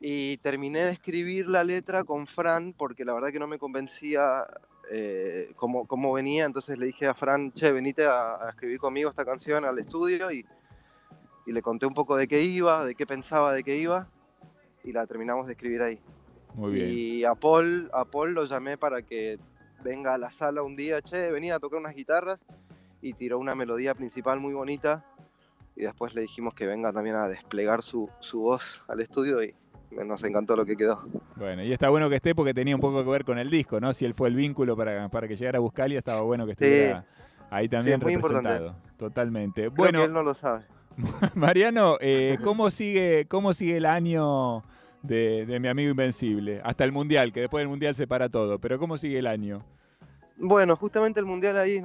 Y 0.00 0.36
terminé 0.38 0.80
de 0.84 0.92
escribir 0.92 1.48
la 1.48 1.64
letra 1.64 2.04
con 2.04 2.26
Fran, 2.26 2.72
porque 2.74 3.04
la 3.04 3.14
verdad 3.14 3.28
que 3.28 3.38
no 3.38 3.46
me 3.46 3.58
convencía 3.58 4.46
eh, 4.90 5.52
cómo, 5.56 5.86
cómo 5.86 6.12
venía. 6.12 6.44
Entonces 6.44 6.78
le 6.78 6.86
dije 6.86 7.06
a 7.06 7.14
Fran, 7.14 7.52
che, 7.52 7.72
venite 7.72 8.04
a, 8.04 8.46
a 8.46 8.50
escribir 8.50 8.78
conmigo 8.78 9.08
esta 9.10 9.24
canción 9.24 9.64
al 9.64 9.78
estudio. 9.78 10.30
Y, 10.30 10.46
y 11.46 11.52
le 11.52 11.62
conté 11.62 11.86
un 11.86 11.94
poco 11.94 12.16
de 12.16 12.28
qué 12.28 12.42
iba, 12.42 12.84
de 12.84 12.94
qué 12.94 13.06
pensaba 13.06 13.52
de 13.54 13.64
qué 13.64 13.76
iba. 13.78 14.08
Y 14.86 14.92
la 14.92 15.06
terminamos 15.06 15.46
de 15.46 15.52
escribir 15.52 15.82
ahí. 15.82 16.00
muy 16.54 16.72
bien. 16.72 16.88
Y 16.90 17.24
a 17.24 17.34
Paul, 17.34 17.90
a 17.92 18.04
Paul 18.06 18.32
lo 18.32 18.44
llamé 18.44 18.78
para 18.78 19.02
que 19.02 19.38
venga 19.84 20.14
a 20.14 20.18
la 20.18 20.30
sala 20.30 20.62
un 20.62 20.74
día, 20.76 21.02
che, 21.02 21.30
venía 21.30 21.56
a 21.56 21.58
tocar 21.60 21.78
unas 21.80 21.94
guitarras. 21.94 22.40
y 23.02 23.12
tiró 23.12 23.38
una 23.38 23.54
melodía 23.54 23.94
principal 23.94 24.40
muy 24.40 24.54
bonita. 24.54 25.04
Y 25.76 25.82
después 25.82 26.14
le 26.14 26.22
dijimos 26.22 26.54
que 26.54 26.66
venga 26.66 26.92
también 26.92 27.16
a 27.16 27.28
desplegar 27.28 27.82
su, 27.82 28.08
su 28.20 28.40
voz 28.40 28.82
al 28.88 29.00
estudio 29.00 29.42
y 29.44 29.54
nos 29.90 30.24
encantó 30.24 30.56
lo 30.56 30.64
que 30.64 30.76
quedó. 30.76 31.04
Bueno, 31.36 31.62
y 31.62 31.72
está 31.72 31.90
bueno 31.90 32.08
que 32.08 32.16
esté 32.16 32.34
porque 32.34 32.54
tenía 32.54 32.74
un 32.74 32.80
poco 32.80 33.04
que 33.04 33.10
ver 33.10 33.24
con 33.24 33.38
el 33.38 33.50
disco, 33.50 33.78
¿no? 33.78 33.92
Si 33.92 34.04
él 34.06 34.14
fue 34.14 34.28
el 34.28 34.34
vínculo 34.34 34.76
para, 34.76 35.08
para 35.10 35.28
que 35.28 35.36
llegara 35.36 35.58
a 35.58 35.60
Buscalia, 35.60 35.98
estaba 35.98 36.22
bueno 36.22 36.46
que 36.46 36.52
estuviera 36.52 37.04
ahí 37.50 37.68
también 37.68 37.98
es 38.00 38.02
muy 38.02 38.16
representado. 38.16 38.74
Totalmente. 38.96 39.60
Creo 39.62 39.72
Bueno, 39.72 39.98
que 40.00 40.04
él 40.06 40.12
no 40.12 40.22
lo 40.22 40.34
sabe. 40.34 40.64
Mariano, 41.34 41.96
eh, 42.00 42.38
¿cómo, 42.42 42.70
sigue, 42.70 43.26
¿cómo 43.26 43.52
sigue 43.52 43.76
el 43.76 43.86
año 43.86 44.62
de, 45.02 45.44
de 45.46 45.60
mi 45.60 45.68
amigo 45.68 45.90
Invencible? 45.90 46.60
Hasta 46.64 46.84
el 46.84 46.92
Mundial, 46.92 47.32
que 47.32 47.40
después 47.40 47.60
del 47.62 47.68
Mundial 47.68 47.94
se 47.94 48.06
para 48.06 48.28
todo, 48.28 48.58
pero 48.58 48.78
¿cómo 48.78 48.96
sigue 48.96 49.18
el 49.18 49.26
año? 49.26 49.62
Bueno, 50.38 50.76
justamente 50.76 51.18
el 51.18 51.24
mundial 51.24 51.56
ahí 51.56 51.82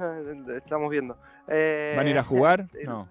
estamos 0.54 0.90
viendo. 0.90 1.16
Eh, 1.48 1.94
¿Van 1.96 2.06
a 2.06 2.10
ir 2.10 2.18
a 2.18 2.22
jugar? 2.24 2.66
No. 2.84 3.08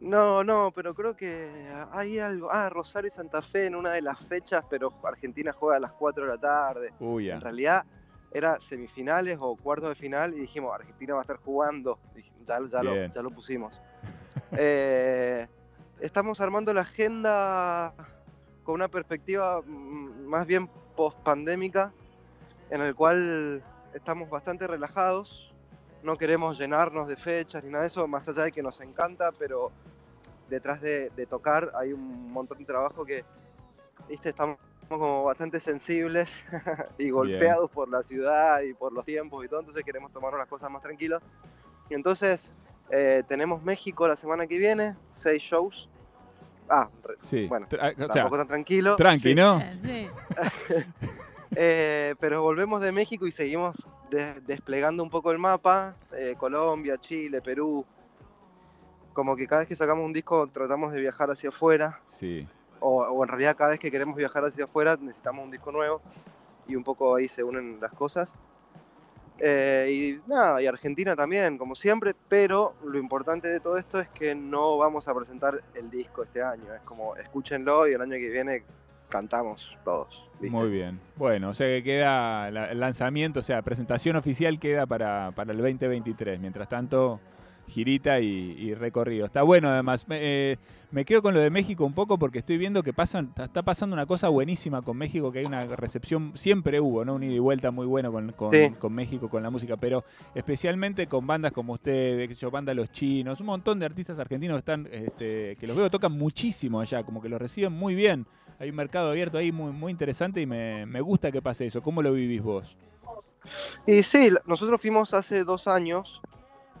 No, 0.00 0.42
no, 0.42 0.72
pero 0.74 0.94
creo 0.94 1.14
que 1.16 1.48
hay 1.92 2.18
algo. 2.18 2.48
Ah, 2.50 2.68
Rosario 2.68 3.06
y 3.06 3.12
Santa 3.12 3.40
Fe 3.40 3.66
en 3.66 3.76
una 3.76 3.90
de 3.92 4.02
las 4.02 4.18
fechas, 4.26 4.64
pero 4.68 4.92
Argentina 5.04 5.52
juega 5.52 5.76
a 5.76 5.80
las 5.80 5.92
4 5.92 6.24
de 6.24 6.28
la 6.30 6.38
tarde. 6.38 6.92
Uy, 6.98 7.26
ya. 7.26 7.34
En 7.34 7.40
realidad 7.40 7.84
era 8.32 8.58
semifinales 8.60 9.38
o 9.40 9.54
cuartos 9.54 9.90
de 9.90 9.94
final 9.94 10.34
y 10.34 10.40
dijimos, 10.40 10.74
Argentina 10.74 11.14
va 11.14 11.20
a 11.20 11.22
estar 11.22 11.36
jugando. 11.36 12.00
Dij- 12.16 12.32
Ya, 12.44 12.58
ya, 12.68 12.82
lo, 12.82 12.92
Bien. 12.94 13.12
ya 13.12 13.22
lo 13.22 13.30
pusimos. 13.30 13.80
Eh, 14.52 15.46
estamos 16.00 16.40
armando 16.40 16.72
la 16.74 16.82
agenda 16.82 17.94
con 18.64 18.74
una 18.74 18.88
perspectiva 18.88 19.62
mm, 19.62 20.26
más 20.26 20.46
bien 20.46 20.68
post-pandémica, 20.96 21.92
en 22.70 22.82
el 22.82 22.94
cual 22.94 23.62
estamos 23.94 24.30
bastante 24.30 24.66
relajados. 24.66 25.52
No 26.02 26.16
queremos 26.16 26.58
llenarnos 26.58 27.08
de 27.08 27.16
fechas 27.16 27.62
ni 27.62 27.70
nada 27.70 27.82
de 27.82 27.88
eso, 27.88 28.06
más 28.08 28.28
allá 28.28 28.44
de 28.44 28.52
que 28.52 28.62
nos 28.62 28.80
encanta, 28.80 29.30
pero 29.38 29.70
detrás 30.48 30.80
de, 30.80 31.10
de 31.10 31.26
tocar 31.26 31.72
hay 31.74 31.92
un 31.92 32.32
montón 32.32 32.58
de 32.58 32.64
trabajo 32.64 33.04
que, 33.04 33.24
viste, 34.08 34.30
estamos 34.30 34.58
como 34.88 35.24
bastante 35.24 35.60
sensibles 35.60 36.42
y 36.98 37.10
golpeados 37.10 37.70
por 37.70 37.88
la 37.88 38.02
ciudad 38.02 38.60
y 38.60 38.74
por 38.74 38.92
los 38.92 39.04
tiempos 39.04 39.44
y 39.44 39.48
todo, 39.48 39.60
entonces 39.60 39.84
queremos 39.84 40.12
tomarnos 40.12 40.38
las 40.38 40.48
cosas 40.48 40.70
más 40.70 40.82
tranquilas. 40.82 41.22
Y 41.88 41.94
entonces 41.94 42.50
eh, 42.90 43.22
tenemos 43.28 43.62
México 43.62 44.06
la 44.08 44.16
semana 44.16 44.46
que 44.46 44.58
viene, 44.58 44.96
seis 45.12 45.42
shows. 45.42 45.88
Ah, 46.68 46.88
re- 47.04 47.16
Sí. 47.20 47.46
bueno, 47.48 47.66
Tra- 47.68 47.92
o 47.92 47.96
sea, 47.96 48.08
tampoco 48.08 48.38
tan 48.38 48.48
tranquilo. 48.48 48.96
tranqui, 48.96 49.30
sí. 49.30 49.34
¿no? 49.34 49.60
Sí. 49.82 50.06
Eh, 51.54 52.14
pero 52.18 52.40
volvemos 52.40 52.80
de 52.80 52.92
México 52.92 53.26
y 53.26 53.32
seguimos 53.32 53.76
de- 54.10 54.40
desplegando 54.40 55.02
un 55.02 55.10
poco 55.10 55.30
el 55.32 55.38
mapa. 55.38 55.94
eh, 56.12 56.34
Colombia, 56.38 56.96
Chile, 56.98 57.42
Perú. 57.42 57.84
Como 59.12 59.36
que 59.36 59.46
cada 59.46 59.58
vez 59.60 59.68
que 59.68 59.76
sacamos 59.76 60.02
un 60.04 60.14
disco 60.14 60.46
tratamos 60.46 60.92
de 60.92 61.00
viajar 61.02 61.30
hacia 61.30 61.50
afuera. 61.50 62.00
Sí. 62.06 62.48
O, 62.80 63.02
o 63.04 63.22
en 63.22 63.28
realidad 63.28 63.54
cada 63.54 63.70
vez 63.70 63.78
que 63.80 63.90
queremos 63.90 64.16
viajar 64.16 64.44
hacia 64.46 64.64
afuera 64.64 64.96
necesitamos 64.98 65.44
un 65.44 65.50
disco 65.50 65.70
nuevo. 65.72 66.00
Y 66.66 66.74
un 66.74 66.84
poco 66.84 67.16
ahí 67.16 67.28
se 67.28 67.44
unen 67.44 67.78
las 67.82 67.92
cosas. 67.92 68.32
Eh, 69.44 70.18
y 70.22 70.30
nada, 70.30 70.62
y 70.62 70.66
Argentina 70.66 71.16
también, 71.16 71.58
como 71.58 71.74
siempre. 71.74 72.14
Pero 72.28 72.74
lo 72.84 72.96
importante 72.96 73.48
de 73.48 73.58
todo 73.58 73.76
esto 73.76 73.98
es 73.98 74.08
que 74.10 74.36
no 74.36 74.78
vamos 74.78 75.08
a 75.08 75.14
presentar 75.14 75.60
el 75.74 75.90
disco 75.90 76.22
este 76.22 76.42
año. 76.42 76.72
Es 76.72 76.82
como 76.82 77.16
escúchenlo 77.16 77.88
y 77.88 77.94
el 77.94 78.00
año 78.00 78.12
que 78.12 78.30
viene 78.30 78.62
cantamos 79.08 79.76
todos. 79.84 80.28
Muy 80.40 80.70
bien. 80.70 81.00
Bueno, 81.16 81.50
o 81.50 81.54
sea 81.54 81.66
que 81.66 81.82
queda 81.82 82.48
el 82.48 82.80
lanzamiento, 82.80 83.40
o 83.40 83.42
sea, 83.42 83.62
presentación 83.62 84.16
oficial 84.16 84.58
queda 84.58 84.86
para, 84.86 85.32
para 85.32 85.52
el 85.52 85.58
2023. 85.58 86.40
Mientras 86.40 86.68
tanto, 86.68 87.20
girita 87.68 88.20
y, 88.20 88.26
y 88.26 88.74
recorrido. 88.74 89.26
Está 89.26 89.42
bueno, 89.42 89.68
además. 89.68 90.06
Me, 90.08 90.18
eh, 90.20 90.58
me 90.90 91.04
quedo 91.04 91.22
con 91.22 91.32
lo 91.32 91.40
de 91.40 91.48
México 91.50 91.84
un 91.86 91.94
poco 91.94 92.18
porque 92.18 92.40
estoy 92.40 92.58
viendo 92.58 92.82
que 92.82 92.92
pasan, 92.92 93.32
está 93.36 93.62
pasando 93.62 93.94
una 93.94 94.04
cosa 94.04 94.28
buenísima 94.28 94.82
con 94.82 94.96
México, 94.98 95.32
que 95.32 95.38
hay 95.40 95.46
una 95.46 95.64
recepción, 95.64 96.32
siempre 96.34 96.80
hubo, 96.80 97.04
¿no? 97.04 97.14
Un 97.14 97.22
ida 97.22 97.32
y 97.32 97.38
vuelta 97.38 97.70
muy 97.70 97.86
bueno 97.86 98.12
con, 98.12 98.32
con- 98.32 98.52
Sí. 98.52 98.70
con 98.78 98.92
México, 98.92 99.30
con 99.30 99.42
la 99.42 99.48
música, 99.50 99.76
pero 99.78 100.04
especialmente 100.34 101.06
con 101.06 101.26
bandas 101.26 101.52
como 101.52 101.72
ustedes, 101.72 102.28
qué 102.28 102.34
sé 102.34 102.40
yo, 102.40 102.50
banda 102.50 102.74
Los 102.74 102.90
Chinos, 102.92 103.40
un 103.40 103.46
montón 103.46 103.78
de 103.78 103.86
artistas 103.86 104.18
argentinos 104.18 104.56
que 104.56 104.58
están, 104.58 104.88
este, 104.92 105.56
que 105.56 105.66
los 105.66 105.76
veo 105.76 105.88
tocan 105.90 106.12
muchísimo 106.12 106.80
allá, 106.80 107.02
como 107.04 107.22
que 107.22 107.28
los 107.30 107.40
reciben 107.40 107.72
muy 107.72 107.94
bien. 107.94 108.26
Hay 108.58 108.68
un 108.70 108.76
mercado 108.76 109.10
abierto 109.10 109.38
ahí 109.38 109.50
muy, 109.50 109.72
muy 109.72 109.90
interesante 109.90 110.40
y 110.40 110.46
me, 110.46 110.84
me 110.86 111.00
gusta 111.00 111.32
que 111.32 111.40
pase 111.40 111.66
eso. 111.66 111.82
¿Cómo 111.82 112.02
lo 112.02 112.12
vivís 112.12 112.42
vos? 112.42 112.76
Y 113.86 114.02
sí, 114.02 114.28
nosotros 114.46 114.80
fuimos 114.80 115.14
hace 115.14 115.42
dos 115.42 115.66
años 115.66 116.20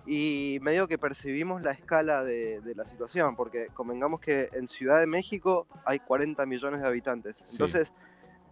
y 0.04 0.58
medio 0.62 0.88
que 0.88 0.98
percibimos 0.98 1.62
la 1.62 1.72
escala 1.72 2.24
de, 2.24 2.60
de 2.60 2.74
la 2.74 2.84
situación, 2.84 3.36
porque 3.36 3.68
convengamos 3.68 4.20
que 4.20 4.48
en 4.52 4.66
Ciudad 4.66 4.98
de 4.98 5.06
México 5.06 5.66
hay 5.84 6.00
40 6.00 6.44
millones 6.46 6.80
de 6.80 6.86
habitantes. 6.86 7.36
Sí. 7.38 7.52
Entonces, 7.52 7.92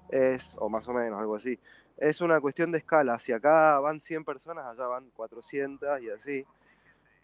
es, 0.08 0.56
o 0.58 0.68
más 0.68 0.86
o 0.88 0.92
menos, 0.92 1.18
algo 1.18 1.36
así. 1.36 1.58
Es 1.96 2.20
una 2.20 2.40
cuestión 2.40 2.72
de 2.72 2.78
escala. 2.78 3.18
Si 3.18 3.32
acá 3.32 3.78
van 3.80 4.00
100 4.00 4.24
personas, 4.24 4.64
allá 4.66 4.86
van 4.86 5.10
400 5.10 6.02
y 6.02 6.10
así. 6.10 6.46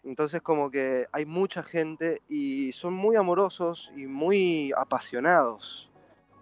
Entonces, 0.03 0.41
como 0.41 0.69
que 0.69 1.07
hay 1.11 1.25
mucha 1.25 1.63
gente 1.63 2.21
y 2.27 2.71
son 2.73 2.93
muy 2.93 3.15
amorosos 3.15 3.91
y 3.95 4.05
muy 4.05 4.71
apasionados. 4.77 5.89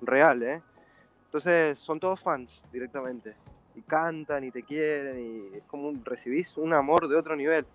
Real, 0.02 0.44
¿eh? 0.44 0.62
Entonces, 1.26 1.80
son 1.80 2.00
todos 2.00 2.20
fans 2.20 2.64
directamente 2.72 3.36
y 3.76 3.82
cantan 3.82 4.44
y 4.44 4.52
te 4.52 4.64
quieren 4.64 5.20
y 5.20 5.58
es 5.58 5.64
como 5.66 5.90
un, 5.90 6.04
recibís 6.04 6.58
un 6.58 6.74
amor 6.74 7.08
de 7.08 7.16
otro 7.16 7.36
nivel. 7.36 7.66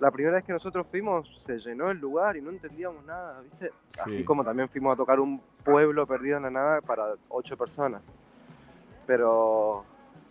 La 0.00 0.10
primera 0.10 0.34
vez 0.34 0.44
que 0.44 0.52
nosotros 0.52 0.86
fuimos 0.90 1.28
se 1.46 1.58
llenó 1.58 1.90
el 1.90 1.98
lugar 1.98 2.36
y 2.36 2.40
no 2.40 2.50
entendíamos 2.50 3.04
nada, 3.04 3.40
¿viste? 3.40 3.70
Sí. 3.90 4.00
Así 4.04 4.24
como 4.24 4.44
también 4.44 4.68
fuimos 4.68 4.94
a 4.94 4.96
tocar 4.96 5.20
un 5.20 5.40
pueblo 5.64 6.06
perdido 6.06 6.38
en 6.38 6.42
la 6.44 6.50
nada 6.50 6.80
para 6.80 7.14
ocho 7.28 7.56
personas. 7.56 8.02
Pero, 9.06 9.84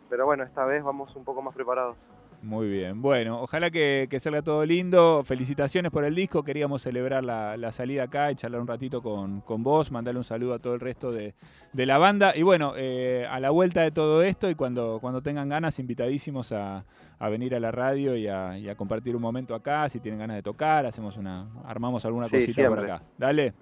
pero 0.09 0.25
bueno, 0.25 0.43
esta 0.43 0.65
vez 0.65 0.83
vamos 0.83 1.15
un 1.15 1.23
poco 1.23 1.41
más 1.41 1.53
preparados. 1.53 1.95
Muy 2.43 2.67
bien. 2.67 3.03
Bueno, 3.03 3.39
ojalá 3.39 3.69
que, 3.69 4.07
que 4.09 4.19
salga 4.19 4.41
todo 4.41 4.65
lindo. 4.65 5.21
Felicitaciones 5.23 5.91
por 5.91 6.03
el 6.03 6.15
disco. 6.15 6.41
Queríamos 6.43 6.81
celebrar 6.81 7.23
la, 7.23 7.55
la 7.55 7.71
salida 7.71 8.03
acá 8.05 8.31
y 8.31 8.35
charlar 8.35 8.61
un 8.61 8.67
ratito 8.67 9.03
con, 9.03 9.41
con 9.41 9.61
vos, 9.61 9.91
mandarle 9.91 10.17
un 10.17 10.23
saludo 10.23 10.55
a 10.55 10.59
todo 10.59 10.73
el 10.73 10.79
resto 10.79 11.11
de, 11.11 11.35
de 11.71 11.85
la 11.85 11.99
banda. 11.99 12.35
Y 12.35 12.41
bueno, 12.41 12.73
eh, 12.75 13.27
a 13.29 13.39
la 13.39 13.51
vuelta 13.51 13.81
de 13.81 13.91
todo 13.91 14.23
esto 14.23 14.49
y 14.49 14.55
cuando, 14.55 14.97
cuando 14.99 15.21
tengan 15.21 15.49
ganas, 15.49 15.77
invitadísimos 15.77 16.51
a, 16.51 16.83
a 17.19 17.29
venir 17.29 17.53
a 17.53 17.59
la 17.59 17.69
radio 17.69 18.15
y 18.15 18.27
a, 18.27 18.57
y 18.57 18.69
a 18.69 18.75
compartir 18.75 19.15
un 19.15 19.21
momento 19.21 19.53
acá. 19.53 19.87
Si 19.87 19.99
tienen 19.99 20.19
ganas 20.19 20.37
de 20.37 20.41
tocar, 20.41 20.87
hacemos 20.87 21.17
una, 21.17 21.47
armamos 21.63 22.05
alguna 22.05 22.25
Sí, 22.25 22.37
cosita 22.39 22.67
por 22.69 22.77
siempre. 22.79 22.91
acá. 22.91 23.03
Dale. 23.19 23.53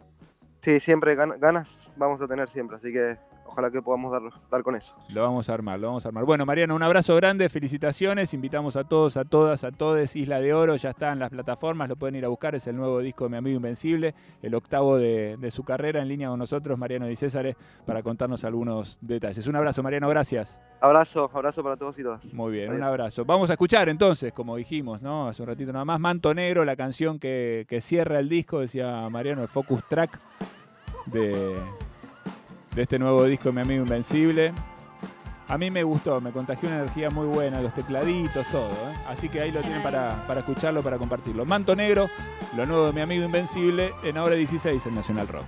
Sí, 0.62 0.79
siempre 0.79 1.17
gan- 1.17 1.38
ganas 1.38 1.89
vamos 1.98 2.21
a 2.21 2.27
tener 2.27 2.48
siempre, 2.48 2.77
así 2.77 2.93
que 2.93 3.17
ojalá 3.50 3.72
que 3.72 3.82
podamos 3.82 4.12
dar, 4.12 4.22
dar 4.50 4.63
con 4.63 4.75
eso. 4.75 4.96
Lo 5.13 5.24
vamos 5.24 5.50
a 5.50 5.53
armar, 5.53 5.79
lo 5.79 5.88
vamos 5.88 6.06
a 6.06 6.10
armar. 6.10 6.25
Bueno, 6.25 6.46
Mariano, 6.46 6.75
un 6.75 6.84
abrazo 6.84 7.15
grande, 7.15 7.50
felicitaciones. 7.50 8.34
Invitamos 8.34 8.75
a 8.75 8.84
todos, 8.84 9.18
a 9.18 9.25
todas, 9.25 9.63
a 9.63 9.72
todes. 9.72 10.15
Isla 10.15 10.39
de 10.39 10.53
Oro, 10.53 10.75
ya 10.75 10.91
está 10.91 11.12
en 11.12 11.20
las 11.20 11.29
plataformas, 11.29 11.89
lo 11.89 11.96
pueden 11.96 12.15
ir 12.15 12.25
a 12.25 12.27
buscar. 12.27 12.56
Es 12.56 12.68
el 12.68 12.75
nuevo 12.75 13.00
disco 13.00 13.25
de 13.25 13.32
mi 13.32 13.38
amigo 13.38 13.58
Invencible, 13.58 14.13
el 14.41 14.56
octavo 14.56 14.98
de, 14.98 15.38
de 15.38 15.51
su 15.51 15.63
carrera 15.63 16.01
en 16.01 16.08
línea 16.08 16.29
con 16.29 16.39
nosotros, 16.39 16.77
Mariano 16.77 17.10
y 17.10 17.15
César, 17.15 17.56
para 17.86 18.03
contarnos 18.03 18.44
algunos 18.44 18.98
detalles. 19.01 19.46
Un 19.48 19.56
abrazo, 19.56 19.84
Mariano, 19.84 20.08
gracias. 20.10 20.60
Abrazo, 20.82 21.29
abrazo 21.34 21.63
para 21.63 21.75
todos 21.75 21.98
y 22.00 22.03
todas. 22.03 22.24
Muy 22.34 22.53
bien, 22.53 22.72
un 22.72 22.84
abrazo. 22.84 23.25
Vamos 23.25 23.50
a 23.50 23.53
escuchar 23.53 23.89
entonces, 23.89 24.32
como 24.32 24.56
dijimos, 24.56 25.01
¿no? 25.01 25.27
Hace 25.27 25.41
un 25.41 25.48
ratito 25.48 25.74
nada 25.74 25.86
más, 25.86 26.00
Manto 26.00 26.34
Negro, 26.34 26.63
la 26.63 26.75
canción 26.75 27.20
que, 27.20 27.65
que 27.68 27.82
cierra 27.82 28.20
el 28.20 28.29
disco, 28.29 28.60
decía 28.60 29.10
Mariano, 29.10 29.41
el 29.41 29.48
focus 29.48 29.84
track 29.89 30.20
de, 31.06 31.56
de 32.75 32.81
este 32.81 32.99
nuevo 32.99 33.23
disco 33.25 33.51
mi 33.51 33.61
amigo 33.61 33.83
Invencible. 33.83 34.53
A 35.47 35.57
mí 35.57 35.71
me 35.71 35.81
gustó, 35.81 36.21
me 36.21 36.31
contagió 36.31 36.69
una 36.69 36.81
energía 36.81 37.09
muy 37.09 37.25
buena, 37.25 37.59
los 37.59 37.73
tecladitos, 37.73 38.45
todo. 38.51 38.69
¿eh? 38.69 38.93
Así 39.07 39.29
que 39.29 39.41
ahí 39.41 39.51
lo 39.51 39.61
tienen 39.61 39.81
para, 39.81 40.27
para 40.27 40.41
escucharlo, 40.41 40.83
para 40.83 40.99
compartirlo. 40.99 41.43
Manto 41.43 41.75
Negro, 41.75 42.07
lo 42.55 42.65
nuevo 42.67 42.85
de 42.85 42.93
mi 42.93 43.01
amigo 43.01 43.25
Invencible, 43.25 43.93
en 44.03 44.17
ahora 44.17 44.35
16 44.35 44.85
en 44.85 44.93
Nacional 44.93 45.27
Rock. 45.27 45.45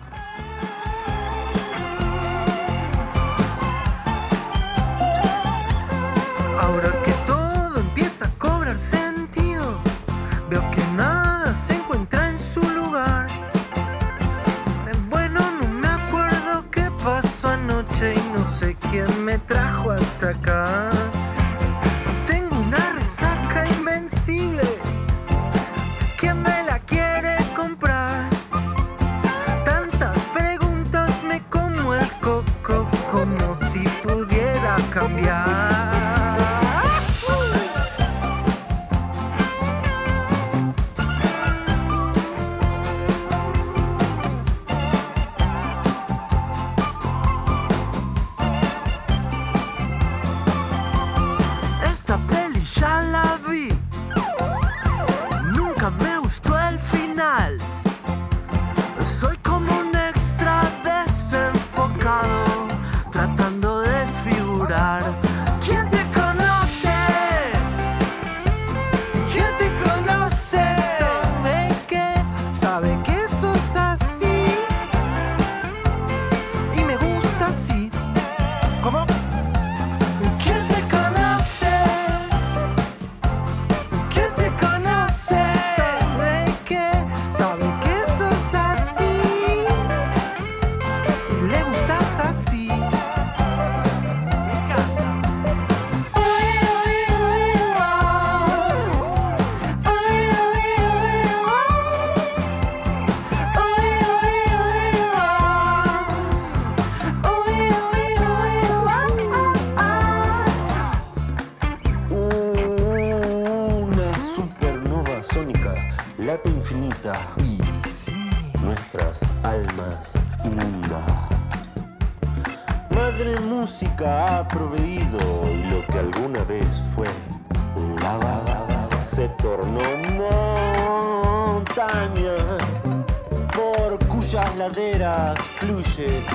Fluye 135.62 136.26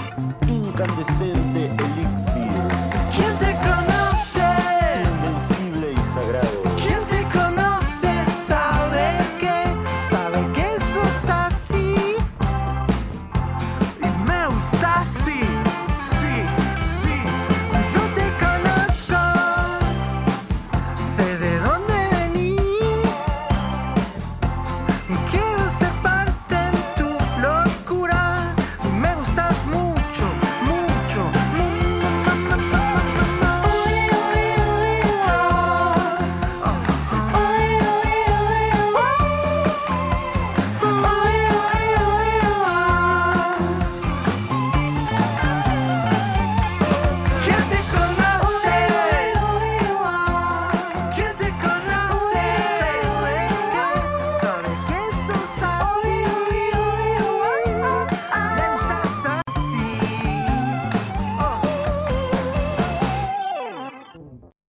incandescente 0.49 1.71
elixir 1.85 2.36